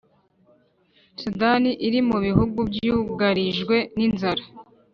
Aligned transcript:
Sudani 1.21 1.71
iri 1.87 1.99
mu 2.09 2.17
bihugu 2.25 2.57
by’ 2.71 2.85
ugarijwe 2.99 3.75
n’ 3.97 3.99
inzara 4.07 4.43